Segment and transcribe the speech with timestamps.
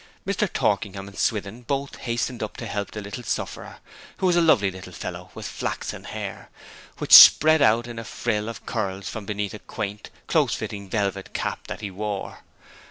[0.25, 0.51] Mr.
[0.51, 3.77] Torkingham and Swithin both hastened up to help the sufferer,
[4.17, 6.49] who was a lovely little fellow with flaxen hair,
[6.97, 11.33] which spread out in a frill of curls from beneath a quaint, close fitting velvet
[11.33, 12.39] cap that he wore.